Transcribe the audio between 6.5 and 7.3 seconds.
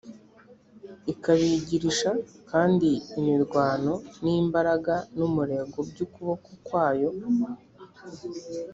kwayo